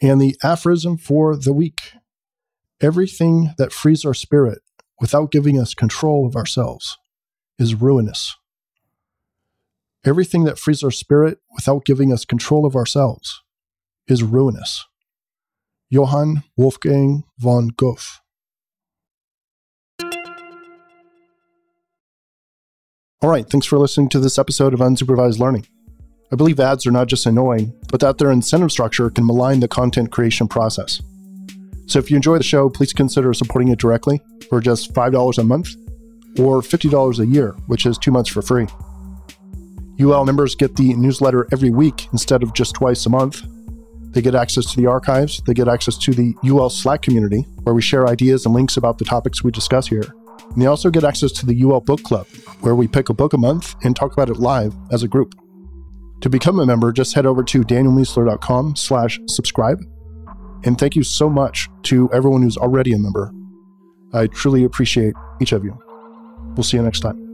And 0.01 0.21
the 0.21 0.36
aphorism 0.43 0.97
for 0.97 1.36
the 1.36 1.53
week 1.53 1.93
everything 2.79 3.53
that 3.57 3.74
frees 3.74 4.05
our 4.05 4.13
spirit 4.13 4.59
without 5.00 5.31
giving 5.31 5.59
us 5.59 5.74
control 5.74 6.27
of 6.27 6.36
ourselves 6.36 6.97
is 7.57 7.74
ruinous. 7.74 8.36
Everything 10.05 10.43
that 10.43 10.59
frees 10.59 10.83
our 10.83 10.91
spirit 10.91 11.39
without 11.55 11.86
giving 11.86 12.13
us 12.13 12.24
control 12.24 12.65
of 12.65 12.75
ourselves 12.75 13.41
is 14.07 14.24
ruinous. 14.24 14.86
Johann 15.89 16.43
Wolfgang 16.55 17.24
von 17.39 17.69
Goethe. 17.69 18.19
All 23.24 23.31
right, 23.31 23.50
thanks 23.50 23.65
for 23.65 23.79
listening 23.79 24.09
to 24.09 24.19
this 24.19 24.38
episode 24.38 24.75
of 24.75 24.79
Unsupervised 24.79 25.39
Learning. 25.39 25.65
I 26.31 26.36
believe 26.36 26.59
ads 26.59 26.86
are 26.86 26.91
not 26.91 27.07
just 27.07 27.25
annoying, 27.25 27.74
but 27.89 28.00
that 28.01 28.19
their 28.19 28.29
incentive 28.29 28.71
structure 28.71 29.09
can 29.09 29.25
malign 29.25 29.59
the 29.59 29.67
content 29.67 30.12
creation 30.12 30.47
process. 30.47 31.01
So 31.88 31.97
if 31.97 32.12
you 32.12 32.15
enjoy 32.15 32.38
the 32.38 32.43
show, 32.43 32.69
please 32.69 32.93
consider 32.93 33.33
supporting 33.33 33.69
it 33.69 33.79
directly 33.79 34.21
for 34.50 34.62
just 34.62 34.93
$5 34.93 35.38
a 35.39 35.43
month 35.43 35.69
or 36.39 36.62
$50 36.62 37.19
a 37.19 37.25
year, 37.25 37.53
which 37.65 37.88
is 37.88 37.97
two 37.97 38.12
months 38.12 38.29
for 38.29 38.43
free. 38.43 38.67
UL 40.00 40.24
members 40.24 40.53
get 40.53 40.75
the 40.75 40.93
newsletter 40.93 41.47
every 41.51 41.71
week 41.71 42.07
instead 42.13 42.43
of 42.43 42.53
just 42.53 42.75
twice 42.75 43.07
a 43.07 43.09
month. 43.09 43.41
They 44.13 44.21
get 44.21 44.36
access 44.36 44.71
to 44.74 44.77
the 44.79 44.86
archives, 44.86 45.41
they 45.47 45.55
get 45.55 45.67
access 45.67 45.97
to 45.97 46.13
the 46.13 46.36
UL 46.45 46.69
Slack 46.69 47.01
community, 47.01 47.47
where 47.63 47.74
we 47.74 47.81
share 47.81 48.05
ideas 48.05 48.45
and 48.45 48.53
links 48.53 48.77
about 48.77 49.00
the 49.00 49.05
topics 49.05 49.43
we 49.43 49.50
discuss 49.50 49.88
here. 49.88 50.05
And 50.51 50.62
they 50.62 50.66
also 50.66 50.89
get 50.89 51.04
access 51.04 51.32
to 51.34 51.46
the 51.46 51.63
UL 51.63 51.82
Book 51.82 52.04
Club, 52.04 52.27
where 52.62 52.75
we 52.75 52.88
pick 52.88 53.10
a 53.10 53.13
book 53.13 53.34
a 53.34 53.38
month 53.38 53.75
and 53.84 53.96
talk 53.96 54.13
about 54.13 54.30
it 54.30 54.38
live 54.38 54.75
as 54.92 55.04
a 55.04 55.08
group. 55.08 55.36
To 56.22 56.30
become 56.30 56.60
a 56.60 56.66
member, 56.66 56.92
just 56.92 57.13
head 57.13 57.25
over 57.25 57.44
to 57.44 57.62
danielmiessler.com 57.62 58.75
slash 58.75 59.20
subscribe. 59.27 59.80
And 60.63 60.77
thank 60.77 60.96
you 60.96 61.04
so 61.04 61.30
much 61.30 61.70
to 61.84 62.12
everyone 62.12 62.42
who's 62.42 62.58
already 62.58 62.94
a 62.94 62.98
member. 62.98 63.32
I 64.13 64.27
truly 64.27 64.63
appreciate 64.63 65.13
each 65.39 65.51
of 65.51 65.63
you. 65.63 65.77
We'll 66.56 66.63
see 66.63 66.77
you 66.77 66.84
next 66.84 67.01
time. 67.01 67.26